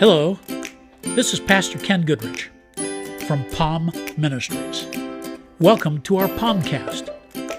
Hello, 0.00 0.38
this 1.02 1.34
is 1.34 1.40
Pastor 1.40 1.78
Ken 1.78 2.06
Goodrich 2.06 2.48
from 3.26 3.44
Palm 3.50 3.92
Ministries. 4.16 4.86
Welcome 5.58 6.00
to 6.04 6.16
our 6.16 6.26
Palmcast. 6.26 7.14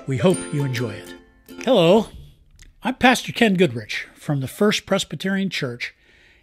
We 0.08 0.18
hope 0.18 0.40
you 0.52 0.64
enjoy 0.64 0.94
it. 0.94 1.14
Hello, 1.60 2.08
I'm 2.82 2.96
Pastor 2.96 3.32
Ken 3.32 3.54
Goodrich 3.54 4.08
from 4.16 4.40
the 4.40 4.48
First 4.48 4.88
Presbyterian 4.88 5.52
Church 5.52 5.94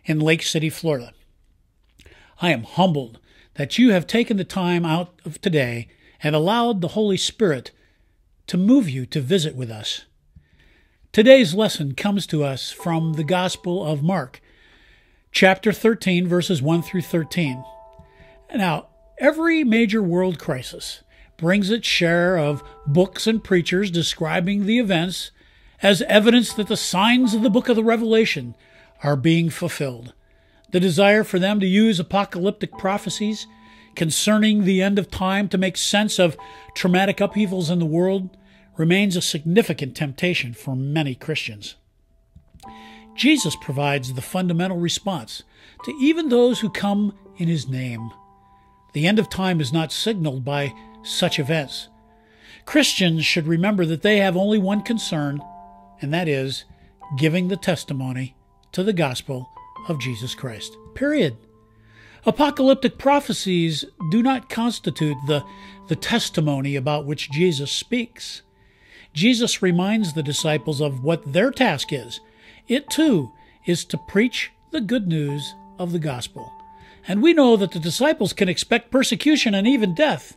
in 0.04 0.20
Lake 0.20 0.44
City, 0.44 0.70
Florida. 0.70 1.14
I 2.40 2.52
am 2.52 2.62
humbled 2.62 3.18
that 3.54 3.76
you 3.76 3.90
have 3.90 4.06
taken 4.06 4.36
the 4.36 4.44
time 4.44 4.86
out 4.86 5.20
of 5.24 5.40
today 5.40 5.88
and 6.22 6.36
allowed 6.36 6.80
the 6.80 6.94
Holy 6.94 7.16
Spirit 7.16 7.72
to 8.46 8.56
move 8.56 8.88
you 8.88 9.04
to 9.06 9.20
visit 9.20 9.56
with 9.56 9.72
us. 9.72 10.04
Today's 11.10 11.54
lesson 11.54 11.96
comes 11.96 12.24
to 12.28 12.44
us 12.44 12.70
from 12.70 13.14
the 13.14 13.24
Gospel 13.24 13.84
of 13.84 14.00
Mark, 14.00 14.40
chapter 15.32 15.72
13, 15.72 16.26
verses 16.26 16.62
1 16.62 16.82
through 16.82 17.02
13. 17.02 17.64
Now, 18.54 18.88
every 19.18 19.64
major 19.64 20.02
world 20.02 20.38
crisis 20.38 21.02
brings 21.36 21.70
its 21.70 21.86
share 21.86 22.36
of 22.36 22.62
books 22.86 23.26
and 23.26 23.42
preachers 23.42 23.90
describing 23.90 24.66
the 24.66 24.78
events 24.78 25.30
as 25.82 26.02
evidence 26.02 26.52
that 26.54 26.68
the 26.68 26.76
signs 26.76 27.34
of 27.34 27.42
the 27.42 27.50
book 27.50 27.68
of 27.68 27.76
the 27.76 27.84
Revelation 27.84 28.56
are 29.02 29.16
being 29.16 29.48
fulfilled. 29.48 30.12
The 30.72 30.80
desire 30.80 31.24
for 31.24 31.38
them 31.38 31.60
to 31.60 31.66
use 31.66 32.00
apocalyptic 32.00 32.72
prophecies 32.72 33.46
concerning 33.94 34.64
the 34.64 34.82
end 34.82 34.98
of 34.98 35.10
time 35.10 35.48
to 35.48 35.58
make 35.58 35.76
sense 35.76 36.18
of 36.18 36.36
traumatic 36.74 37.20
upheavals 37.20 37.70
in 37.70 37.78
the 37.78 37.86
world 37.86 38.36
remains 38.76 39.16
a 39.16 39.22
significant 39.22 39.96
temptation 39.96 40.54
for 40.54 40.76
many 40.76 41.14
Christians. 41.14 41.76
Jesus 43.18 43.56
provides 43.56 44.14
the 44.14 44.22
fundamental 44.22 44.78
response 44.78 45.42
to 45.84 45.90
even 46.00 46.28
those 46.28 46.60
who 46.60 46.70
come 46.70 47.12
in 47.36 47.48
his 47.48 47.68
name. 47.68 48.12
The 48.92 49.08
end 49.08 49.18
of 49.18 49.28
time 49.28 49.60
is 49.60 49.72
not 49.72 49.90
signaled 49.90 50.44
by 50.44 50.72
such 51.02 51.40
events. 51.40 51.88
Christians 52.64 53.26
should 53.26 53.48
remember 53.48 53.84
that 53.86 54.02
they 54.02 54.18
have 54.18 54.36
only 54.36 54.58
one 54.58 54.82
concern, 54.82 55.42
and 56.00 56.14
that 56.14 56.28
is 56.28 56.64
giving 57.16 57.48
the 57.48 57.56
testimony 57.56 58.36
to 58.70 58.84
the 58.84 58.92
gospel 58.92 59.50
of 59.88 59.98
Jesus 59.98 60.36
Christ. 60.36 60.76
Period. 60.94 61.36
Apocalyptic 62.24 62.98
prophecies 62.98 63.84
do 64.12 64.22
not 64.22 64.48
constitute 64.48 65.16
the, 65.26 65.44
the 65.88 65.96
testimony 65.96 66.76
about 66.76 67.04
which 67.04 67.32
Jesus 67.32 67.72
speaks. 67.72 68.42
Jesus 69.12 69.60
reminds 69.60 70.12
the 70.12 70.22
disciples 70.22 70.80
of 70.80 71.02
what 71.02 71.32
their 71.32 71.50
task 71.50 71.92
is 71.92 72.20
it 72.68 72.88
too 72.90 73.32
is 73.66 73.84
to 73.86 73.98
preach 73.98 74.52
the 74.70 74.80
good 74.80 75.08
news 75.08 75.54
of 75.78 75.92
the 75.92 75.98
gospel. 75.98 76.52
And 77.06 77.22
we 77.22 77.32
know 77.32 77.56
that 77.56 77.72
the 77.72 77.78
disciples 77.78 78.32
can 78.32 78.48
expect 78.48 78.90
persecution 78.90 79.54
and 79.54 79.66
even 79.66 79.94
death. 79.94 80.36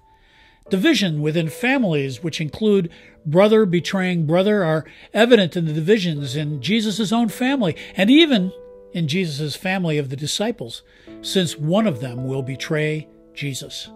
Division 0.69 1.21
within 1.21 1.49
families, 1.49 2.23
which 2.23 2.39
include 2.39 2.89
brother 3.25 3.65
betraying 3.65 4.25
brother, 4.25 4.63
are 4.63 4.85
evident 5.13 5.57
in 5.57 5.65
the 5.65 5.73
divisions 5.73 6.35
in 6.35 6.61
Jesus' 6.61 7.11
own 7.11 7.27
family 7.27 7.75
and 7.95 8.09
even 8.09 8.53
in 8.93 9.07
Jesus' 9.07 9.55
family 9.55 9.97
of 9.97 10.09
the 10.09 10.15
disciples, 10.15 10.81
since 11.21 11.57
one 11.57 11.87
of 11.87 11.99
them 11.99 12.25
will 12.25 12.41
betray 12.41 13.07
Jesus. 13.33 13.89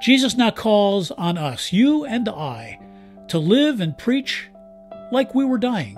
Jesus 0.00 0.36
now 0.36 0.50
calls 0.50 1.10
on 1.12 1.36
us, 1.36 1.72
you 1.72 2.04
and 2.04 2.28
I, 2.28 2.78
to 3.28 3.38
live 3.38 3.80
and 3.80 3.96
preach 3.96 4.48
like 5.12 5.34
we 5.34 5.44
were 5.44 5.58
dying. 5.58 5.96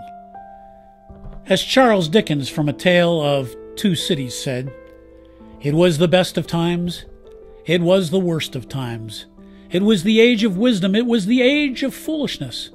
As 1.46 1.60
Charles 1.60 2.08
Dickens 2.08 2.48
from 2.48 2.68
A 2.68 2.72
Tale 2.72 3.20
of 3.20 3.56
Two 3.74 3.96
Cities 3.96 4.38
said, 4.38 4.72
it 5.60 5.74
was 5.74 5.98
the 5.98 6.06
best 6.06 6.38
of 6.38 6.46
times, 6.46 7.04
it 7.66 7.80
was 7.80 8.10
the 8.10 8.20
worst 8.20 8.54
of 8.54 8.68
times. 8.68 9.26
It 9.68 9.82
was 9.82 10.04
the 10.04 10.20
age 10.20 10.44
of 10.44 10.56
wisdom, 10.56 10.94
it 10.94 11.04
was 11.04 11.26
the 11.26 11.42
age 11.42 11.82
of 11.82 11.96
foolishness. 11.96 12.70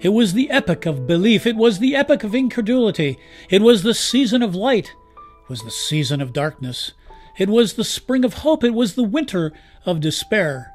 It 0.00 0.10
was 0.10 0.34
the 0.34 0.50
epoch 0.50 0.84
of 0.84 1.06
belief, 1.06 1.46
it 1.46 1.56
was 1.56 1.78
the 1.78 1.96
epoch 1.96 2.22
of 2.22 2.34
incredulity. 2.34 3.18
It 3.48 3.62
was 3.62 3.82
the 3.82 3.94
season 3.94 4.42
of 4.42 4.54
light, 4.54 4.88
it 4.88 5.48
was 5.48 5.62
the 5.62 5.70
season 5.70 6.20
of 6.20 6.34
darkness. 6.34 6.92
It 7.38 7.48
was 7.48 7.72
the 7.72 7.84
spring 7.84 8.26
of 8.26 8.34
hope, 8.34 8.62
it 8.62 8.74
was 8.74 8.96
the 8.96 9.02
winter 9.02 9.50
of 9.86 10.00
despair. 10.00 10.74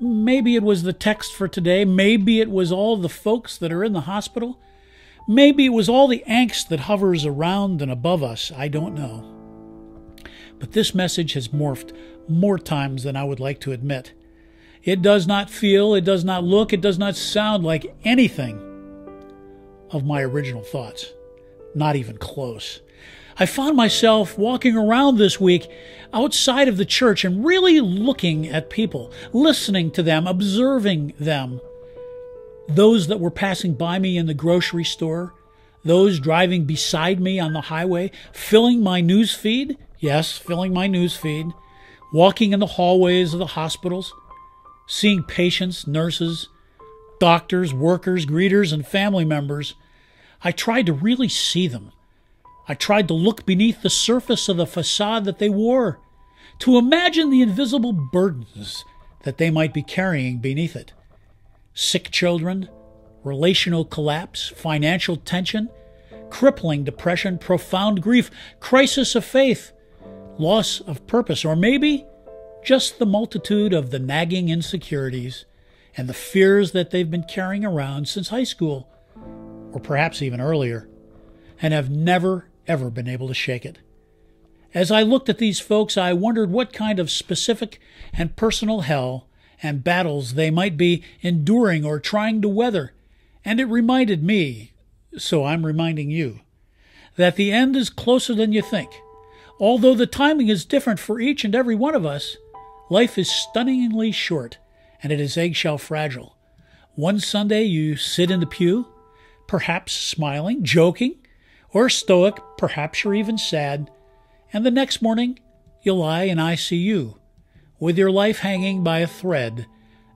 Maybe 0.00 0.56
it 0.56 0.62
was 0.62 0.82
the 0.82 0.94
text 0.94 1.34
for 1.34 1.46
today, 1.46 1.84
maybe 1.84 2.40
it 2.40 2.50
was 2.50 2.72
all 2.72 2.96
the 2.96 3.10
folks 3.10 3.58
that 3.58 3.70
are 3.70 3.84
in 3.84 3.92
the 3.92 4.02
hospital. 4.02 4.58
Maybe 5.26 5.64
it 5.66 5.70
was 5.70 5.88
all 5.88 6.06
the 6.06 6.22
angst 6.28 6.68
that 6.68 6.80
hovers 6.80 7.24
around 7.24 7.80
and 7.80 7.90
above 7.90 8.22
us. 8.22 8.52
I 8.56 8.68
don't 8.68 8.94
know. 8.94 9.30
But 10.58 10.72
this 10.72 10.94
message 10.94 11.32
has 11.32 11.48
morphed 11.48 11.96
more 12.28 12.58
times 12.58 13.02
than 13.04 13.16
I 13.16 13.24
would 13.24 13.40
like 13.40 13.60
to 13.60 13.72
admit. 13.72 14.12
It 14.82 15.00
does 15.00 15.26
not 15.26 15.48
feel, 15.48 15.94
it 15.94 16.04
does 16.04 16.24
not 16.24 16.44
look, 16.44 16.72
it 16.72 16.82
does 16.82 16.98
not 16.98 17.16
sound 17.16 17.64
like 17.64 17.96
anything 18.04 18.60
of 19.90 20.04
my 20.04 20.20
original 20.20 20.62
thoughts. 20.62 21.12
Not 21.74 21.96
even 21.96 22.18
close. 22.18 22.80
I 23.38 23.46
found 23.46 23.76
myself 23.76 24.38
walking 24.38 24.76
around 24.76 25.16
this 25.16 25.40
week 25.40 25.66
outside 26.12 26.68
of 26.68 26.76
the 26.76 26.84
church 26.84 27.24
and 27.24 27.44
really 27.44 27.80
looking 27.80 28.46
at 28.46 28.70
people, 28.70 29.10
listening 29.32 29.90
to 29.92 30.02
them, 30.02 30.26
observing 30.26 31.14
them 31.18 31.60
those 32.68 33.08
that 33.08 33.20
were 33.20 33.30
passing 33.30 33.74
by 33.74 33.98
me 33.98 34.16
in 34.16 34.26
the 34.26 34.34
grocery 34.34 34.84
store, 34.84 35.34
those 35.84 36.18
driving 36.18 36.64
beside 36.64 37.20
me 37.20 37.38
on 37.38 37.52
the 37.52 37.62
highway, 37.62 38.10
filling 38.32 38.82
my 38.82 39.00
news 39.00 39.34
feed. 39.34 39.76
Yes, 39.98 40.32
filling 40.36 40.72
my 40.72 40.86
news 40.86 41.16
feed. 41.16 41.46
Walking 42.12 42.52
in 42.52 42.60
the 42.60 42.66
hallways 42.66 43.32
of 43.32 43.38
the 43.38 43.46
hospitals, 43.46 44.12
seeing 44.86 45.22
patients, 45.22 45.86
nurses, 45.86 46.48
doctors, 47.18 47.74
workers, 47.74 48.24
greeters, 48.26 48.72
and 48.72 48.86
family 48.86 49.24
members. 49.24 49.74
I 50.42 50.52
tried 50.52 50.86
to 50.86 50.92
really 50.92 51.28
see 51.28 51.66
them. 51.66 51.92
I 52.68 52.74
tried 52.74 53.08
to 53.08 53.14
look 53.14 53.44
beneath 53.44 53.82
the 53.82 53.90
surface 53.90 54.48
of 54.48 54.56
the 54.56 54.66
facade 54.66 55.24
that 55.24 55.38
they 55.38 55.50
wore, 55.50 56.00
to 56.60 56.78
imagine 56.78 57.30
the 57.30 57.42
invisible 57.42 57.92
burdens 57.92 58.84
that 59.24 59.38
they 59.38 59.50
might 59.50 59.74
be 59.74 59.82
carrying 59.82 60.38
beneath 60.38 60.76
it 60.76 60.92
sick 61.74 62.10
children, 62.10 62.68
relational 63.24 63.84
collapse, 63.84 64.48
financial 64.48 65.16
tension, 65.16 65.68
crippling 66.30 66.84
depression, 66.84 67.38
profound 67.38 68.02
grief, 68.02 68.30
crisis 68.60 69.14
of 69.14 69.24
faith, 69.24 69.72
loss 70.38 70.80
of 70.80 71.06
purpose, 71.06 71.44
or 71.44 71.56
maybe 71.56 72.06
just 72.64 72.98
the 72.98 73.06
multitude 73.06 73.72
of 73.72 73.90
the 73.90 73.98
nagging 73.98 74.48
insecurities 74.48 75.44
and 75.96 76.08
the 76.08 76.14
fears 76.14 76.72
that 76.72 76.90
they've 76.90 77.10
been 77.10 77.24
carrying 77.24 77.64
around 77.64 78.08
since 78.08 78.28
high 78.28 78.44
school, 78.44 78.88
or 79.72 79.80
perhaps 79.80 80.22
even 80.22 80.40
earlier, 80.40 80.88
and 81.60 81.74
have 81.74 81.90
never, 81.90 82.48
ever 82.66 82.90
been 82.90 83.08
able 83.08 83.28
to 83.28 83.34
shake 83.34 83.64
it. 83.64 83.78
As 84.72 84.90
I 84.90 85.02
looked 85.02 85.28
at 85.28 85.38
these 85.38 85.60
folks, 85.60 85.96
I 85.96 86.12
wondered 86.12 86.50
what 86.50 86.72
kind 86.72 86.98
of 86.98 87.10
specific 87.10 87.78
and 88.12 88.34
personal 88.34 88.80
hell 88.80 89.28
and 89.64 89.82
battles 89.82 90.34
they 90.34 90.50
might 90.50 90.76
be 90.76 91.02
enduring 91.22 91.86
or 91.86 91.98
trying 91.98 92.42
to 92.42 92.48
weather. 92.48 92.92
And 93.46 93.58
it 93.58 93.64
reminded 93.64 94.22
me, 94.22 94.74
so 95.16 95.46
I'm 95.46 95.64
reminding 95.64 96.10
you, 96.10 96.40
that 97.16 97.36
the 97.36 97.50
end 97.50 97.74
is 97.74 97.88
closer 97.88 98.34
than 98.34 98.52
you 98.52 98.60
think. 98.60 98.90
Although 99.58 99.94
the 99.94 100.06
timing 100.06 100.48
is 100.48 100.66
different 100.66 101.00
for 101.00 101.18
each 101.18 101.44
and 101.44 101.54
every 101.54 101.74
one 101.74 101.94
of 101.94 102.04
us, 102.04 102.36
life 102.90 103.16
is 103.16 103.30
stunningly 103.30 104.12
short 104.12 104.58
and 105.02 105.10
it 105.10 105.18
is 105.18 105.38
eggshell 105.38 105.78
fragile. 105.78 106.36
One 106.94 107.18
Sunday 107.18 107.62
you 107.62 107.96
sit 107.96 108.30
in 108.30 108.40
the 108.40 108.46
pew, 108.46 108.86
perhaps 109.46 109.94
smiling, 109.94 110.62
joking, 110.62 111.16
or 111.70 111.88
stoic, 111.88 112.36
perhaps 112.58 113.02
you're 113.02 113.14
even 113.14 113.38
sad, 113.38 113.90
and 114.52 114.64
the 114.64 114.70
next 114.70 115.00
morning 115.00 115.38
you 115.82 115.94
lie 115.94 116.24
in 116.24 116.36
ICU 116.36 117.16
with 117.78 117.98
your 117.98 118.10
life 118.10 118.38
hanging 118.38 118.82
by 118.84 119.00
a 119.00 119.06
thread 119.06 119.66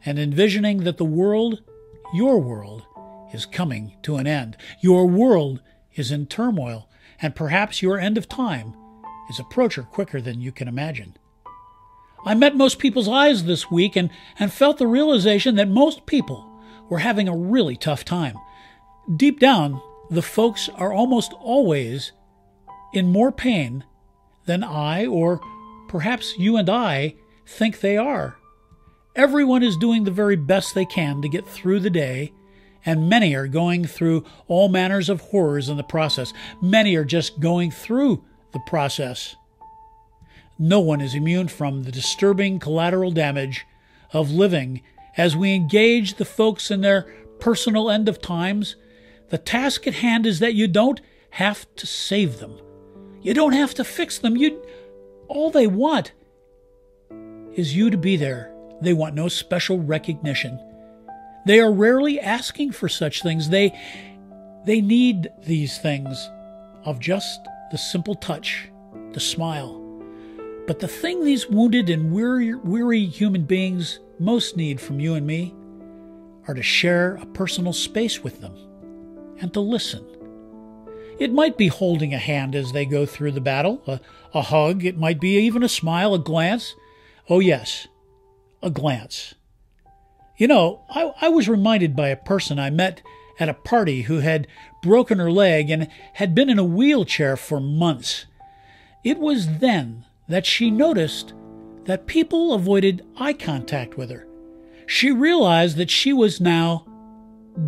and 0.05 0.19
envisioning 0.19 0.85
that 0.85 0.97
the 0.97 1.05
world, 1.05 1.63
your 2.15 2.39
world, 2.41 2.85
is 3.33 3.47
coming 3.47 3.95
to 4.03 4.17
an 4.17 4.27
end. 4.27 4.57
Your 4.81 5.07
world 5.07 5.61
is 5.95 6.11
in 6.11 6.27
turmoil, 6.27 6.89
and 7.21 7.37
perhaps 7.37 7.83
your 7.83 7.99
end 7.99 8.17
of 8.17 8.29
time 8.29 8.75
is 9.29 9.39
approaching 9.39 9.85
quicker 9.85 10.21
than 10.21 10.41
you 10.41 10.53
can 10.53 10.69
imagine. 10.69 11.17
I 12.25 12.35
met 12.35 12.57
most 12.57 12.79
people's 12.79 13.09
eyes 13.09 13.45
this 13.45 13.71
week 13.71 13.97
and, 13.97 14.11
and 14.39 14.53
felt 14.53 14.79
the 14.79 14.87
realization 14.87 15.57
that 15.57 15.69
most 15.69 16.07
people 16.07 16.49
were 16.89 16.99
having 16.99 17.29
a 17.29 17.37
really 17.37 17.77
tough 17.77 18.05
time. 18.05 18.37
Deep 19.17 19.41
down, 19.41 19.81
the 20.11 20.23
folks 20.23 20.69
are 20.75 20.93
almost 20.93 21.33
always 21.35 22.13
in 22.93 23.13
more 23.13 23.31
pain 23.31 23.85
than 24.47 24.65
I, 24.65 25.07
or 25.07 25.41
perhaps 25.89 26.39
you 26.39 26.57
and 26.57 26.69
I, 26.69 27.15
think 27.49 27.81
they 27.81 27.97
are. 27.97 28.37
Everyone 29.17 29.63
is 29.63 29.77
doing 29.77 30.05
the 30.05 30.11
very 30.11 30.37
best 30.37 30.75
they 30.75 30.85
can 30.85 31.23
to 31.23 31.29
get 31.29 31.49
through 31.49 31.81
the 31.81 31.91
day, 31.91 32.33
and 32.85 33.09
many 33.09 33.35
are 33.35 33.49
going 33.49 33.85
through 33.85 34.25
all 34.47 34.69
manners 34.69 35.09
of 35.09 35.21
horrors 35.21 35.69
in 35.69 35.77
the 35.77 35.83
process. 35.83 36.33
Many 36.63 36.95
are 36.95 37.05
just 37.05 37.41
going 37.41 37.71
through 37.71 38.25
the 38.53 38.61
process 38.67 39.37
No 40.59 40.81
one 40.81 41.01
is 41.01 41.15
immune 41.15 41.49
from 41.49 41.85
the 41.85 41.93
disturbing 41.93 42.59
collateral 42.59 43.13
damage 43.13 43.65
of 44.13 44.31
living 44.31 44.83
as 45.17 45.37
we 45.37 45.55
engage 45.55 46.15
the 46.15 46.25
folks 46.25 46.71
in 46.71 46.81
their 46.81 47.03
personal 47.41 47.91
end 47.91 48.09
of 48.09 48.21
times. 48.21 48.77
The 49.31 49.39
task 49.39 49.87
at 49.87 49.95
hand 49.95 50.27
is 50.27 50.41
that 50.41 50.55
you 50.55 50.67
don't 50.69 51.01
have 51.31 51.67
to 51.77 51.87
save 51.87 52.41
them. 52.41 52.59
You 53.23 53.35
don't 53.35 53.53
have 53.53 53.75
to 53.75 53.85
fix 53.85 54.19
them. 54.19 54.37
You 54.37 54.63
all 55.29 55.51
they 55.51 55.67
want 55.67 56.13
is 57.59 57.75
you 57.75 57.91
to 57.91 57.99
be 57.99 58.17
there. 58.17 58.55
They 58.81 58.93
want 58.93 59.17
no 59.17 59.27
special 59.27 59.81
recognition. 59.81 60.61
They 61.45 61.59
are 61.59 61.73
rarely 61.73 62.21
asking 62.21 62.73
for 62.73 62.89
such 62.89 63.23
things. 63.23 63.49
They 63.49 63.77
they 64.65 64.81
need 64.81 65.31
these 65.45 65.79
things 65.79 66.31
of 66.85 67.01
just 67.01 67.41
the 67.73 67.79
simple 67.79 68.15
touch, 68.15 68.69
the 69.13 69.21
smile. 69.21 69.85
But 70.67 70.79
the 70.79 70.89
thing 70.89 71.25
these 71.25 71.49
wounded 71.49 71.91
and 71.91 72.13
weary, 72.13 72.55
weary 72.55 73.07
human 73.07 73.45
beings 73.45 73.99
most 74.19 74.57
need 74.57 74.81
from 74.81 75.01
you 75.01 75.15
and 75.15 75.27
me 75.27 75.55
are 76.47 76.55
to 76.55 76.63
share 76.63 77.17
a 77.17 77.27
personal 77.27 77.73
space 77.73 78.23
with 78.23 78.41
them 78.41 78.55
and 79.41 79.53
to 79.55 79.61
listen. 79.61 80.05
It 81.19 81.33
might 81.33 81.57
be 81.57 81.69
holding 81.69 82.15
a 82.15 82.19
hand 82.19 82.55
as 82.55 82.73
they 82.73 82.85
go 82.85 83.05
through 83.05 83.33
the 83.33 83.41
battle, 83.41 83.83
a, 83.87 84.01
a 84.33 84.43
hug, 84.43 84.85
it 84.85 84.99
might 84.99 85.21
be 85.21 85.39
even 85.39 85.63
a 85.63 85.69
smile, 85.69 86.15
a 86.15 86.19
glance. 86.19 86.75
Oh, 87.29 87.41
yes, 87.41 87.89
a 88.63 88.71
glance. 88.71 89.35
You 90.39 90.47
know, 90.47 90.83
I, 90.89 91.13
I 91.21 91.29
was 91.29 91.49
reminded 91.49 91.95
by 91.95 92.09
a 92.09 92.17
person 92.17 92.59
I 92.59 92.71
met 92.71 93.03
at 93.39 93.49
a 93.49 93.55
party 93.55 94.03
who 94.03 94.21
had 94.21 94.47
broken 94.83 95.19
her 95.19 95.31
leg 95.31 95.69
and 95.71 95.89
had 96.15 96.35
been 96.35 96.49
in 96.49 96.59
a 96.59 96.65
wheelchair 96.65 97.37
for 97.37 97.61
months. 97.61 98.27
It 99.05 99.19
was 99.19 99.59
then 99.59 100.05
that 100.29 100.47
she 100.47 100.71
noticed 100.71 101.35
that 101.85 102.07
people 102.07 102.55
avoided 102.55 103.05
eye 103.19 103.33
contact 103.33 103.97
with 103.97 104.11
her. 104.11 104.27
She 104.87 105.11
realized 105.11 105.77
that 105.77 105.91
she 105.91 106.13
was 106.13 106.41
now 106.41 106.87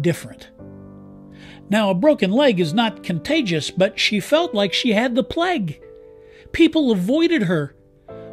different. 0.01 0.51
Now, 1.69 1.91
a 1.91 1.95
broken 1.95 2.33
leg 2.33 2.61
is 2.61 2.75
not 2.75 3.03
contagious, 3.03 3.71
but 3.71 3.99
she 3.99 4.21
felt 4.21 4.55
like 4.55 4.73
she 4.73 4.93
had 4.93 5.15
the 5.15 5.23
plague. 5.23 5.81
People 6.53 6.91
avoided 6.91 7.43
her. 7.43 7.75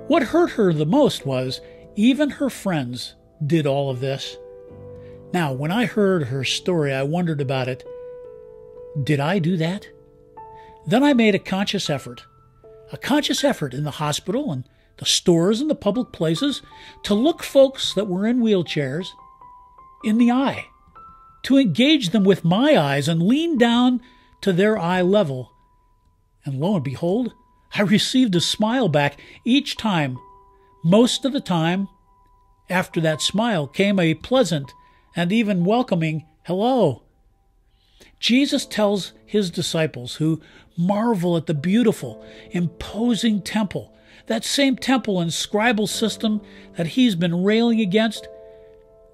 What 0.07 0.23
hurt 0.23 0.51
her 0.51 0.71
the 0.71 0.85
most 0.85 1.25
was 1.25 1.59
even 1.95 2.29
her 2.29 2.49
friends 2.49 3.15
did 3.45 3.67
all 3.67 3.89
of 3.89 3.99
this. 3.99 4.37
Now, 5.33 5.51
when 5.51 5.71
I 5.71 5.85
heard 5.85 6.27
her 6.27 6.43
story, 6.43 6.93
I 6.93 7.03
wondered 7.03 7.41
about 7.41 7.67
it. 7.67 7.83
Did 9.03 9.19
I 9.19 9.39
do 9.39 9.57
that? 9.57 9.89
Then 10.85 11.03
I 11.03 11.13
made 11.13 11.35
a 11.35 11.39
conscious 11.39 11.89
effort, 11.89 12.23
a 12.93 12.97
conscious 12.97 13.43
effort 13.43 13.73
in 13.73 13.83
the 13.83 13.91
hospital 13.91 14.51
and 14.51 14.63
the 14.97 15.05
stores 15.05 15.59
and 15.59 15.69
the 15.69 15.75
public 15.75 16.13
places 16.13 16.61
to 17.03 17.13
look 17.13 17.43
folks 17.43 17.93
that 17.93 18.07
were 18.07 18.25
in 18.25 18.39
wheelchairs 18.39 19.07
in 20.05 20.17
the 20.17 20.31
eye, 20.31 20.67
to 21.43 21.57
engage 21.57 22.09
them 22.09 22.23
with 22.23 22.45
my 22.45 22.77
eyes 22.77 23.09
and 23.09 23.21
lean 23.21 23.57
down 23.57 24.01
to 24.41 24.53
their 24.53 24.77
eye 24.77 25.01
level. 25.01 25.51
And 26.45 26.59
lo 26.59 26.75
and 26.75 26.83
behold, 26.83 27.33
I 27.75 27.81
received 27.81 28.35
a 28.35 28.41
smile 28.41 28.89
back 28.89 29.19
each 29.45 29.77
time. 29.77 30.17
Most 30.83 31.25
of 31.25 31.33
the 31.33 31.41
time, 31.41 31.87
after 32.69 32.99
that 33.01 33.21
smile 33.21 33.67
came 33.67 33.99
a 33.99 34.13
pleasant 34.13 34.73
and 35.15 35.31
even 35.31 35.65
welcoming 35.65 36.25
hello. 36.45 37.03
Jesus 38.19 38.65
tells 38.65 39.13
his 39.25 39.51
disciples, 39.51 40.15
who 40.15 40.41
marvel 40.77 41.37
at 41.37 41.45
the 41.45 41.53
beautiful, 41.53 42.23
imposing 42.51 43.41
temple, 43.41 43.93
that 44.27 44.43
same 44.43 44.75
temple 44.75 45.19
and 45.19 45.31
scribal 45.31 45.87
system 45.87 46.41
that 46.75 46.87
he's 46.87 47.15
been 47.15 47.43
railing 47.43 47.79
against, 47.79 48.27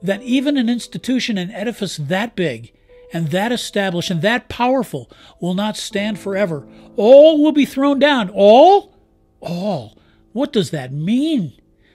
that 0.02 0.22
even 0.22 0.58
an 0.58 0.70
institution, 0.70 1.38
an 1.38 1.52
edifice 1.52 1.98
that 1.98 2.36
big 2.36 2.74
and 3.14 3.30
that 3.30 3.52
established 3.52 4.10
and 4.10 4.22
that 4.24 4.50
powerful 4.50 5.10
will 5.40 5.54
not 5.54 5.78
stand 5.78 6.20
forever. 6.20 6.68
All 6.98 7.42
will 7.42 7.52
be 7.52 7.66
thrown 7.66 8.00
down. 8.00 8.30
All? 8.34 8.98
All. 9.40 9.98
What 10.34 10.52
does 10.52 10.72
that 10.72 10.92
mean? 10.92 11.54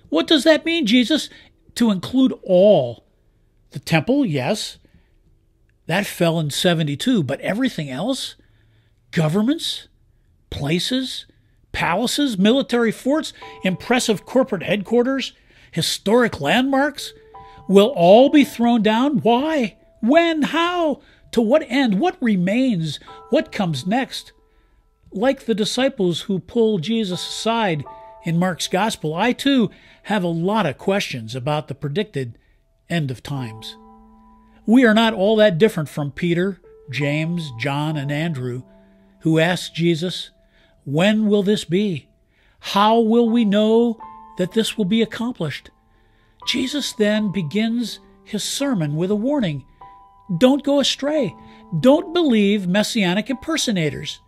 What 0.08 0.28
does 0.28 0.44
that 0.44 0.64
mean, 0.64 0.86
Jesus? 0.86 1.28
To 1.74 1.90
include 1.90 2.32
all. 2.44 3.04
The 3.72 3.80
temple, 3.80 4.24
yes, 4.24 4.78
that 5.86 6.06
fell 6.06 6.38
in 6.38 6.50
72, 6.50 7.22
but 7.22 7.40
everything 7.40 7.90
else? 7.90 8.36
Governments, 9.10 9.88
places, 10.50 11.26
palaces, 11.72 12.38
military 12.38 12.92
forts, 12.92 13.32
impressive 13.64 14.24
corporate 14.24 14.62
headquarters, 14.62 15.32
historic 15.72 16.40
landmarks 16.40 17.12
will 17.68 17.92
all 17.94 18.30
be 18.30 18.44
thrown 18.44 18.82
down? 18.82 19.18
Why? 19.18 19.77
When? 20.00 20.42
How? 20.42 21.00
To 21.32 21.40
what 21.40 21.64
end? 21.68 22.00
What 22.00 22.16
remains? 22.20 22.98
What 23.30 23.52
comes 23.52 23.86
next? 23.86 24.32
Like 25.12 25.44
the 25.44 25.54
disciples 25.54 26.22
who 26.22 26.38
pull 26.38 26.78
Jesus 26.78 27.26
aside 27.26 27.84
in 28.24 28.38
Mark's 28.38 28.68
Gospel, 28.68 29.14
I 29.14 29.32
too 29.32 29.70
have 30.04 30.22
a 30.22 30.28
lot 30.28 30.66
of 30.66 30.78
questions 30.78 31.34
about 31.34 31.68
the 31.68 31.74
predicted 31.74 32.38
end 32.88 33.10
of 33.10 33.22
times. 33.22 33.76
We 34.66 34.84
are 34.84 34.94
not 34.94 35.14
all 35.14 35.36
that 35.36 35.58
different 35.58 35.88
from 35.88 36.12
Peter, 36.12 36.60
James, 36.90 37.52
John, 37.58 37.96
and 37.96 38.12
Andrew, 38.12 38.62
who 39.20 39.38
asked 39.38 39.74
Jesus, 39.74 40.30
When 40.84 41.26
will 41.26 41.42
this 41.42 41.64
be? 41.64 42.08
How 42.60 42.98
will 43.00 43.28
we 43.28 43.44
know 43.44 43.98
that 44.36 44.52
this 44.52 44.76
will 44.76 44.84
be 44.84 45.02
accomplished? 45.02 45.70
Jesus 46.46 46.92
then 46.92 47.32
begins 47.32 48.00
his 48.24 48.44
sermon 48.44 48.96
with 48.96 49.10
a 49.10 49.16
warning 49.16 49.64
Don't 50.36 50.62
go 50.62 50.80
astray. 50.80 51.34
Don't 51.80 52.12
believe 52.12 52.66
messianic 52.66 53.30
impersonators. 53.30 54.20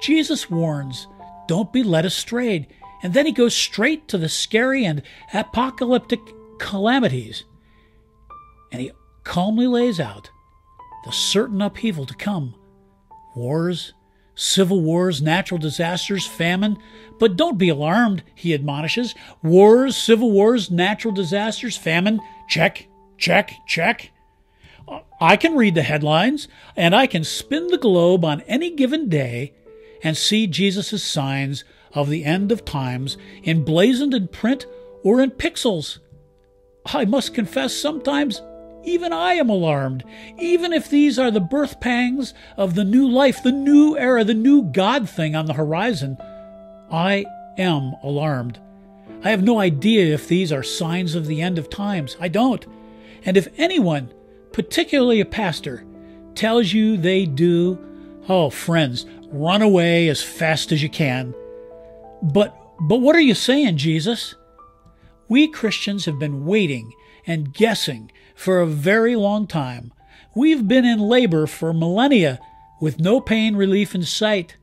Jesus 0.00 0.50
warns, 0.50 1.06
Don't 1.46 1.72
be 1.72 1.82
led 1.82 2.04
astray. 2.04 2.68
And 3.02 3.14
then 3.14 3.26
he 3.26 3.32
goes 3.32 3.54
straight 3.54 4.08
to 4.08 4.18
the 4.18 4.28
scary 4.28 4.84
and 4.84 5.02
apocalyptic 5.32 6.20
calamities 6.58 7.44
and 8.72 8.80
he 8.80 8.92
calmly 9.24 9.66
lays 9.66 10.00
out 10.00 10.30
the 11.04 11.12
certain 11.12 11.62
upheaval 11.62 12.06
to 12.06 12.14
come 12.14 12.54
wars, 13.34 13.92
civil 14.34 14.80
wars, 14.80 15.20
natural 15.20 15.58
disasters, 15.58 16.26
famine. 16.26 16.78
But 17.18 17.36
don't 17.36 17.58
be 17.58 17.68
alarmed, 17.68 18.22
he 18.34 18.54
admonishes. 18.54 19.14
Wars, 19.42 19.96
civil 19.96 20.30
wars, 20.30 20.70
natural 20.70 21.12
disasters, 21.12 21.76
famine, 21.76 22.20
check, 22.48 22.88
check, 23.18 23.52
check. 23.66 24.10
I 25.20 25.36
can 25.36 25.56
read 25.56 25.74
the 25.74 25.82
headlines 25.82 26.48
and 26.76 26.94
I 26.94 27.06
can 27.06 27.24
spin 27.24 27.68
the 27.68 27.78
globe 27.78 28.24
on 28.24 28.42
any 28.42 28.70
given 28.70 29.08
day 29.08 29.54
and 30.02 30.16
see 30.16 30.46
Jesus' 30.46 31.02
signs 31.02 31.64
of 31.94 32.10
the 32.10 32.24
end 32.24 32.52
of 32.52 32.64
times 32.64 33.16
emblazoned 33.44 34.14
in 34.14 34.28
print 34.28 34.66
or 35.02 35.20
in 35.20 35.30
pixels. 35.30 35.98
I 36.84 37.04
must 37.04 37.34
confess, 37.34 37.74
sometimes 37.74 38.42
even 38.84 39.12
I 39.12 39.34
am 39.34 39.50
alarmed, 39.50 40.04
even 40.38 40.72
if 40.72 40.88
these 40.88 41.18
are 41.18 41.30
the 41.30 41.40
birth 41.40 41.80
pangs 41.80 42.32
of 42.56 42.74
the 42.74 42.84
new 42.84 43.08
life, 43.08 43.42
the 43.42 43.52
new 43.52 43.96
era, 43.98 44.22
the 44.22 44.34
new 44.34 44.62
God 44.62 45.10
thing 45.10 45.34
on 45.34 45.46
the 45.46 45.54
horizon. 45.54 46.16
I 46.90 47.24
am 47.58 47.94
alarmed. 48.02 48.60
I 49.24 49.30
have 49.30 49.42
no 49.42 49.58
idea 49.58 50.14
if 50.14 50.28
these 50.28 50.52
are 50.52 50.62
signs 50.62 51.14
of 51.16 51.26
the 51.26 51.42
end 51.42 51.58
of 51.58 51.68
times. 51.68 52.16
I 52.20 52.28
don't. 52.28 52.64
And 53.24 53.36
if 53.36 53.48
anyone, 53.56 54.12
particularly 54.56 55.20
a 55.20 55.26
pastor, 55.26 55.84
tells 56.34 56.72
you 56.72 56.96
they 56.96 57.26
do, 57.26 57.78
oh, 58.26 58.48
friends, 58.48 59.04
run 59.28 59.60
away 59.60 60.08
as 60.08 60.22
fast 60.22 60.72
as 60.72 60.82
you 60.82 60.88
can. 60.88 61.34
But 62.22 62.56
but 62.80 63.02
what 63.02 63.14
are 63.14 63.20
you 63.20 63.34
saying, 63.34 63.76
Jesus? 63.76 64.34
We 65.28 65.46
Christians 65.46 66.06
have 66.06 66.18
been 66.18 66.46
waiting 66.46 66.90
and 67.26 67.52
guessing 67.52 68.10
for 68.34 68.60
a 68.60 68.66
very 68.66 69.14
long 69.14 69.46
time. 69.46 69.92
We've 70.34 70.66
been 70.66 70.86
in 70.86 71.00
labor 71.00 71.46
for 71.46 71.74
millennia 71.74 72.40
with 72.80 72.98
no 72.98 73.20
pain 73.20 73.56
relief 73.56 73.94
in 73.94 74.04
sight. 74.04 74.56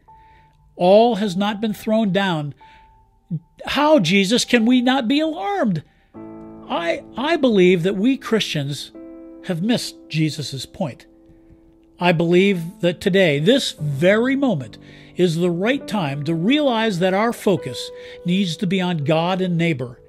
All 0.75 1.17
has 1.17 1.37
not 1.37 1.61
been 1.61 1.73
thrown 1.73 2.11
down. 2.11 2.55
How, 3.67 3.99
Jesus, 3.99 4.43
can 4.43 4.65
we 4.65 4.81
not 4.81 5.07
be 5.07 5.19
alarmed? 5.19 5.83
I, 6.67 7.03
I 7.15 7.35
believe 7.37 7.83
that 7.83 7.95
we 7.95 8.17
Christians 8.17 8.91
have 9.45 9.61
missed 9.61 9.95
Jesus' 10.09 10.65
point. 10.65 11.05
I 11.99 12.11
believe 12.11 12.81
that 12.81 13.01
today, 13.01 13.39
this 13.39 13.71
very 13.71 14.35
moment, 14.35 14.77
is 15.15 15.35
the 15.35 15.51
right 15.51 15.87
time 15.87 16.23
to 16.23 16.33
realize 16.33 16.99
that 16.99 17.13
our 17.13 17.33
focus 17.33 17.89
needs 18.25 18.57
to 18.57 18.67
be 18.67 18.81
on 18.81 19.03
God 19.03 19.41
and 19.41 19.57
neighbor 19.57 19.99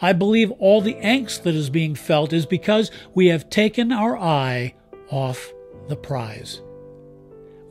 I 0.00 0.12
believe 0.12 0.50
all 0.52 0.80
the 0.80 0.94
angst 0.94 1.42
that 1.44 1.54
is 1.54 1.70
being 1.70 1.94
felt 1.94 2.32
is 2.32 2.46
because 2.46 2.90
we 3.14 3.28
have 3.28 3.48
taken 3.48 3.92
our 3.92 4.18
eye 4.18 4.74
off 5.10 5.52
the 5.88 5.96
prize. 5.96 6.60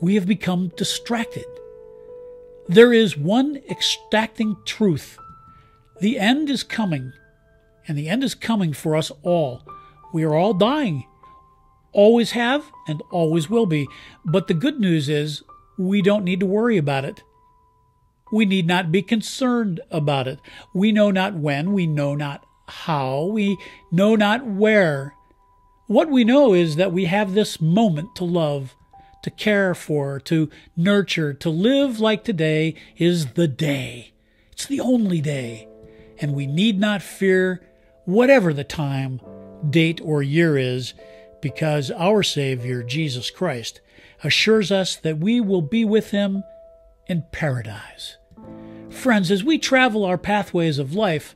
We 0.02 0.16
have 0.16 0.26
become 0.26 0.70
distracted. 0.70 1.46
There 2.68 2.94
is 2.94 3.18
one 3.18 3.62
exacting 3.70 4.58
truth 4.66 5.20
The 6.00 6.18
end 6.18 6.50
is 6.50 6.64
coming, 6.64 7.14
and 7.88 7.98
the 7.98 8.10
end 8.10 8.24
is 8.24 8.36
coming 8.36 8.74
for 8.74 8.96
us 8.96 9.12
all. 9.22 9.62
We 10.12 10.24
are 10.24 10.34
all 10.34 10.56
dying, 10.56 11.06
always 11.94 12.32
have, 12.32 12.72
and 12.88 13.02
always 13.12 13.50
will 13.50 13.66
be. 13.66 13.88
But 14.26 14.48
the 14.48 14.54
good 14.54 14.80
news 14.80 15.10
is 15.10 15.44
we 15.78 16.02
don't 16.02 16.24
need 16.24 16.40
to 16.40 16.46
worry 16.46 16.78
about 16.78 17.06
it. 17.06 17.24
We 18.32 18.46
need 18.46 18.68
not 18.68 18.92
be 18.92 19.02
concerned 19.02 19.80
about 19.92 20.28
it. 20.28 20.40
We 20.74 20.92
know 20.92 21.12
not 21.12 21.36
when, 21.36 21.74
we 21.74 21.86
know 21.86 22.16
not 22.16 22.46
how, 22.68 23.26
we 23.26 23.58
know 23.92 24.16
not 24.16 24.46
where. 24.46 25.14
What 25.88 26.10
we 26.10 26.24
know 26.24 26.54
is 26.54 26.76
that 26.78 26.92
we 26.92 27.06
have 27.06 27.34
this 27.34 27.62
moment 27.62 28.16
to 28.16 28.24
love, 28.24 28.76
to 29.22 29.30
care 29.30 29.76
for, 29.76 30.20
to 30.22 30.50
nurture, 30.76 31.34
to 31.34 31.50
live 31.50 32.00
like 32.00 32.24
today 32.24 32.76
is 32.98 33.34
the 33.34 33.48
day. 33.48 34.14
It's 34.52 34.66
the 34.66 34.80
only 34.80 35.22
day. 35.22 35.68
And 36.20 36.34
we 36.34 36.48
need 36.48 36.80
not 36.80 37.02
fear 37.02 37.62
whatever 38.06 38.54
the 38.54 38.64
time, 38.64 39.22
date, 39.70 40.02
or 40.04 40.24
year 40.24 40.58
is, 40.58 40.94
because 41.44 41.92
our 41.92 42.24
Savior, 42.24 42.82
Jesus 42.82 43.30
Christ, 43.30 43.82
assures 44.24 44.72
us 44.72 44.96
that 44.96 45.20
we 45.20 45.42
will 45.42 45.62
be 45.62 45.84
with 45.84 46.12
Him 46.12 46.42
in 47.06 47.26
paradise. 47.34 48.16
Friends, 48.90 49.30
as 49.30 49.44
we 49.44 49.58
travel 49.58 50.06
our 50.06 50.18
pathways 50.18 50.80
of 50.80 50.96
life, 50.96 51.36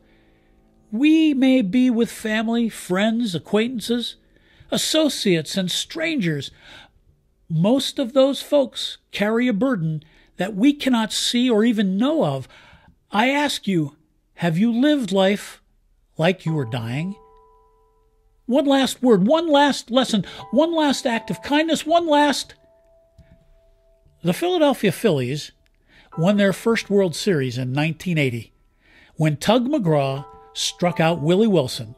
we 0.94 1.34
may 1.34 1.62
be 1.62 1.90
with 1.90 2.10
family, 2.10 2.70
friends, 2.70 3.36
acquaintances, 3.36 4.16
associates, 4.72 5.58
and 5.58 5.70
strangers. 5.70 6.52
Most 7.50 8.00
of 8.00 8.14
those 8.14 8.42
folks 8.42 9.00
carry 9.12 9.50
a 9.50 9.54
burden 9.54 10.04
that 10.38 10.56
we 10.56 10.72
cannot 10.72 11.12
see 11.12 11.50
or 11.50 11.66
even 11.66 11.98
know 11.98 12.24
of. 12.24 12.48
I 13.12 13.30
ask 13.30 13.68
you, 13.68 13.98
have 14.36 14.58
you 14.58 14.72
lived 14.72 15.12
life 15.12 15.62
like 16.18 16.46
you 16.46 16.54
were 16.54 16.64
dying? 16.64 17.16
One 18.48 18.66
last 18.66 19.04
word, 19.04 19.28
one 19.28 19.48
last 19.48 19.92
lesson, 19.92 20.26
one 20.52 20.74
last 20.74 21.06
act 21.06 21.30
of 21.30 21.44
kindness, 21.44 21.86
one 21.86 22.08
last. 22.08 22.56
The 24.24 24.34
Philadelphia 24.34 24.92
Phillies 24.92 25.52
won 26.18 26.38
their 26.38 26.54
first 26.54 26.90
World 26.90 27.16
Series 27.16 27.58
in 27.58 27.74
1980 27.74 28.54
when 29.16 29.36
Tug 29.36 29.68
McGraw 29.68 30.26
struck 30.54 31.00
out 31.00 31.22
Willie 31.22 31.48
Wilson. 31.48 31.96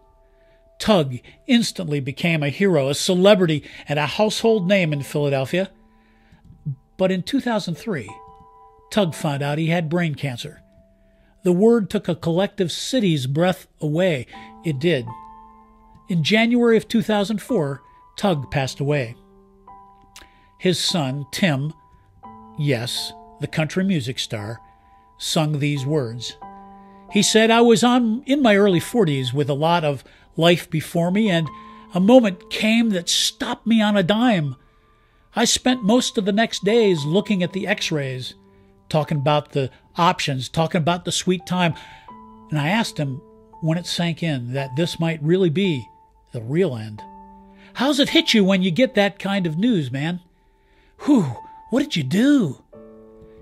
Tug 0.80 1.18
instantly 1.46 2.00
became 2.00 2.42
a 2.42 2.50
hero, 2.50 2.90
a 2.90 2.96
celebrity, 2.96 3.64
and 3.88 4.00
a 4.00 4.06
household 4.06 4.68
name 4.68 4.92
in 4.92 5.04
Philadelphia. 5.04 5.70
But 6.98 7.12
in 7.12 7.22
2003, 7.22 8.10
Tug 8.92 9.14
found 9.14 9.44
out 9.44 9.58
he 9.58 9.68
had 9.68 9.90
brain 9.90 10.16
cancer. 10.16 10.62
The 11.44 11.52
word 11.54 11.90
took 11.90 12.08
a 12.08 12.16
collective 12.16 12.72
city's 12.72 13.28
breath 13.28 13.68
away. 13.80 14.26
It 14.66 14.80
did. 14.80 15.06
In 16.10 16.24
January 16.24 16.76
of 16.76 16.88
2004, 16.88 17.84
Tug 18.18 18.50
passed 18.50 18.80
away. 18.80 19.16
His 20.58 20.80
son, 20.80 21.28
Tim, 21.32 21.72
yes, 22.58 23.14
the 23.40 23.46
country 23.46 23.84
music 23.84 24.18
star, 24.18 24.60
sung 25.20 25.60
these 25.60 25.86
words. 25.86 26.36
He 27.12 27.22
said, 27.22 27.52
I 27.52 27.62
was 27.62 27.84
on 27.84 28.24
in 28.26 28.42
my 28.42 28.56
early 28.56 28.80
40s 28.80 29.34
with 29.36 29.52
a 29.52 29.54
lot 29.54 29.84
of 29.84 30.04
life 30.36 30.68
before 30.68 31.12
me, 31.12 31.30
and 31.30 31.48
a 31.94 32.00
moment 32.00 32.50
came 32.50 32.90
that 32.90 33.08
stopped 33.08 33.68
me 33.68 33.80
on 33.80 33.96
a 33.96 34.02
dime. 34.02 34.56
I 35.36 35.46
spent 35.46 35.84
most 35.84 36.18
of 36.18 36.26
the 36.26 36.32
next 36.32 36.66
days 36.66 37.06
looking 37.06 37.44
at 37.44 37.54
the 37.54 37.68
x 37.68 37.92
rays, 37.92 38.34
talking 38.90 39.20
about 39.20 39.52
the 39.52 39.70
options, 39.96 40.50
talking 40.50 40.82
about 40.82 41.06
the 41.06 41.12
sweet 41.12 41.46
time. 41.46 41.76
And 42.50 42.58
I 42.58 42.70
asked 42.70 42.98
him 42.98 43.22
when 43.62 43.78
it 43.78 43.86
sank 43.86 44.24
in 44.24 44.54
that 44.54 44.76
this 44.76 45.00
might 45.00 45.22
really 45.22 45.52
be 45.52 45.88
the 46.32 46.42
real 46.42 46.76
end. 46.76 47.02
How's 47.74 48.00
it 48.00 48.10
hit 48.10 48.34
you 48.34 48.44
when 48.44 48.62
you 48.62 48.72
get 48.72 48.96
that 48.96 49.20
kind 49.20 49.48
of 49.48 49.58
news, 49.58 49.92
man? 49.92 50.22
Whew, 51.06 51.36
what 51.70 51.82
did 51.82 51.96
you 51.96 52.04
do? 52.04 52.64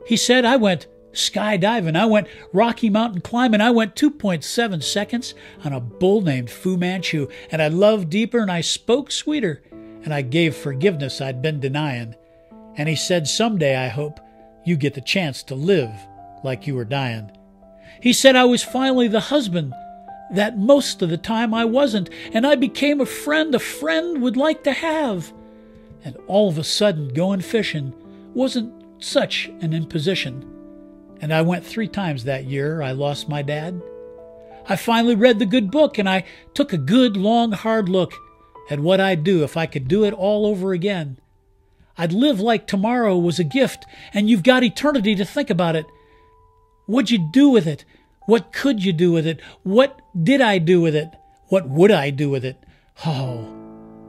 He 0.06 0.18
said, 0.18 0.46
I 0.46 0.58
went 0.58 0.88
skydiving. 1.14 1.98
I 1.98 2.06
went 2.06 2.28
Rocky 2.54 2.90
Mountain 2.90 3.22
climbing. 3.22 3.62
I 3.62 3.72
went 3.72 3.96
2.7 3.96 4.84
seconds 4.84 5.34
on 5.64 5.74
a 5.74 5.80
bull 5.80 6.22
named 6.22 6.50
Fu 6.50 6.78
Manchu. 6.78 7.28
And 7.52 7.62
I 7.62 7.68
loved 7.68 8.10
deeper 8.10 8.40
and 8.40 8.52
I 8.52 8.62
spoke 8.62 9.12
sweeter. 9.12 9.64
And 10.04 10.14
I 10.14 10.22
gave 10.22 10.56
forgiveness 10.56 11.20
I'd 11.20 11.42
been 11.42 11.60
denying. 11.60 12.16
And 12.76 12.88
he 12.88 12.96
said, 12.96 13.28
Someday, 13.28 13.76
I 13.76 13.88
hope, 13.88 14.20
you 14.64 14.78
get 14.78 14.94
the 14.94 15.02
chance 15.02 15.44
to 15.44 15.56
live 15.56 15.92
like 16.44 16.68
you 16.68 16.76
were 16.76 16.86
dying. 16.86 17.32
He 18.02 18.14
said 18.14 18.36
I 18.36 18.46
was 18.46 18.64
finally 18.64 19.08
the 19.08 19.20
husband 19.20 19.74
that 20.32 20.58
most 20.58 21.02
of 21.02 21.10
the 21.10 21.18
time 21.18 21.54
I 21.54 21.66
wasn't, 21.66 22.10
and 22.34 22.46
I 22.46 22.56
became 22.56 23.02
a 23.02 23.06
friend 23.06 23.56
a 23.56 23.60
friend 23.60 24.22
would 24.22 24.38
like 24.38 24.64
to 24.64 24.72
have. 24.72 25.32
And 26.04 26.18
all 26.28 26.50
of 26.50 26.58
a 26.58 26.64
sudden, 26.64 27.10
going 27.10 27.42
fishing 27.42 27.94
wasn't 28.34 28.74
such 29.04 29.50
an 29.62 29.74
imposition. 29.74 30.46
And 31.22 31.34
I 31.34 31.42
went 31.42 31.66
three 31.66 31.88
times 31.88 32.24
that 32.24 32.46
year. 32.46 32.82
I 32.82 32.92
lost 32.92 33.30
my 33.30 33.42
dad. 33.42 33.82
I 34.70 34.76
finally 34.76 35.16
read 35.16 35.40
the 35.40 35.46
good 35.46 35.72
book 35.72 35.98
and 35.98 36.10
I 36.10 36.26
took 36.54 36.74
a 36.74 36.78
good, 36.78 37.16
long, 37.16 37.54
hard 37.54 37.90
look 37.90 38.14
at 38.70 38.80
what 38.80 39.00
I'd 39.00 39.24
do 39.24 39.44
if 39.44 39.56
I 39.56 39.66
could 39.66 39.88
do 39.88 40.04
it 40.04 40.14
all 40.14 40.46
over 40.46 40.74
again. 40.74 41.20
I'd 41.98 42.14
live 42.14 42.40
like 42.40 42.68
tomorrow 42.68 43.18
was 43.18 43.40
a 43.40 43.44
gift 43.44 43.86
and 44.14 44.30
you've 44.30 44.44
got 44.44 44.64
eternity 44.64 45.16
to 45.16 45.26
think 45.26 45.50
about 45.50 45.76
it. 45.76 45.86
What'd 46.86 47.12
you 47.12 47.30
do 47.32 47.50
with 47.50 47.66
it? 47.66 47.86
What 48.28 48.52
could 48.52 48.84
you 48.84 48.92
do 48.92 49.14
with 49.14 49.26
it? 49.26 49.40
What 49.64 50.02
did 50.22 50.42
I 50.42 50.58
do 50.58 50.82
with 50.82 50.98
it? 50.98 51.10
What 51.48 51.70
would 51.70 51.92
I 51.92 52.10
do 52.10 52.30
with 52.30 52.44
it? 52.44 52.62
Oh, 53.06 53.40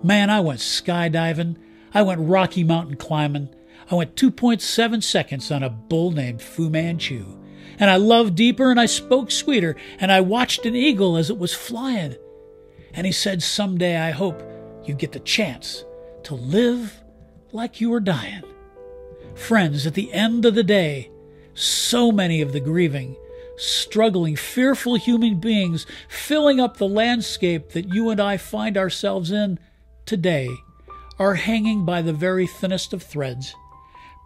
man, 0.02 0.28
I 0.28 0.40
went 0.40 0.58
skydiving. 0.58 1.56
I 1.94 2.02
went 2.02 2.28
Rocky 2.28 2.64
Mountain 2.64 2.96
climbing. 2.96 3.48
I 3.88 3.94
went 3.94 4.16
2.7 4.16 5.04
seconds 5.04 5.52
on 5.52 5.62
a 5.62 5.70
bull 5.70 6.10
named 6.10 6.42
Fu 6.42 6.68
Manchu. 6.68 7.38
And 7.78 7.88
I 7.88 7.94
loved 7.94 8.34
deeper 8.34 8.72
and 8.72 8.80
I 8.80 8.86
spoke 8.86 9.30
sweeter 9.30 9.76
and 10.00 10.10
I 10.10 10.20
watched 10.20 10.66
an 10.66 10.74
eagle 10.74 11.16
as 11.16 11.30
it 11.30 11.38
was 11.38 11.54
flying. 11.54 12.16
And 12.94 13.06
he 13.06 13.12
said, 13.12 13.40
Someday 13.40 13.96
I 13.98 14.10
hope 14.10 14.42
you 14.84 14.94
get 14.94 15.12
the 15.12 15.20
chance 15.20 15.84
to 16.24 16.34
live 16.34 17.04
like 17.52 17.80
you 17.80 17.90
were 17.90 18.00
dying. 18.00 18.42
Friends, 19.36 19.86
at 19.86 19.94
the 19.94 20.12
end 20.12 20.44
of 20.44 20.56
the 20.56 20.64
day, 20.64 21.12
so 21.54 22.10
many 22.10 22.40
of 22.40 22.52
the 22.52 22.58
grieving, 22.58 23.14
struggling, 23.58 24.36
fearful 24.36 24.94
human 24.94 25.40
beings 25.40 25.86
filling 26.08 26.60
up 26.60 26.76
the 26.76 26.88
landscape 26.88 27.70
that 27.70 27.92
you 27.92 28.10
and 28.10 28.20
I 28.20 28.36
find 28.36 28.76
ourselves 28.76 29.30
in 29.30 29.58
today 30.06 30.48
are 31.18 31.34
hanging 31.34 31.84
by 31.84 32.00
the 32.00 32.12
very 32.12 32.46
thinnest 32.46 32.92
of 32.92 33.02
threads. 33.02 33.54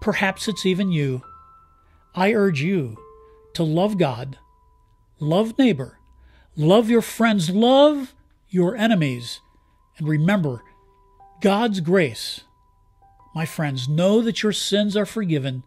Perhaps 0.00 0.48
it's 0.48 0.66
even 0.66 0.92
you. 0.92 1.22
I 2.14 2.32
urge 2.32 2.60
you 2.60 2.98
to 3.54 3.62
love 3.62 3.98
God, 3.98 4.38
love 5.18 5.58
neighbor, 5.58 5.98
love 6.56 6.90
your 6.90 7.02
friends, 7.02 7.50
love 7.50 8.14
your 8.48 8.76
enemies, 8.76 9.40
and 9.96 10.06
remember 10.06 10.62
God's 11.40 11.80
grace. 11.80 12.42
My 13.34 13.46
friends, 13.46 13.88
know 13.88 14.20
that 14.20 14.42
your 14.42 14.52
sins 14.52 14.96
are 14.96 15.06
forgiven 15.06 15.62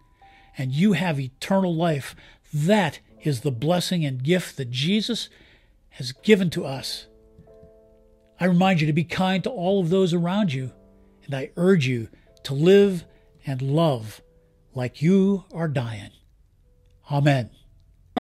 and 0.57 0.71
you 0.71 0.93
have 0.93 1.19
eternal 1.19 1.75
life. 1.75 2.15
That 2.53 2.99
is 3.25 3.41
the 3.41 3.51
blessing 3.51 4.05
and 4.05 4.23
gift 4.23 4.57
that 4.57 4.71
Jesus 4.71 5.29
has 5.89 6.11
given 6.11 6.49
to 6.51 6.65
us. 6.65 7.07
I 8.39 8.45
remind 8.45 8.81
you 8.81 8.87
to 8.87 8.93
be 8.93 9.03
kind 9.03 9.43
to 9.43 9.49
all 9.49 9.79
of 9.79 9.89
those 9.89 10.13
around 10.13 10.53
you, 10.53 10.71
and 11.25 11.33
I 11.33 11.51
urge 11.55 11.87
you 11.87 12.09
to 12.43 12.53
live 12.53 13.05
and 13.45 13.61
love 13.61 14.21
like 14.73 15.01
you 15.01 15.45
are 15.53 15.67
dying. 15.67 16.11
Amen. 17.11 17.49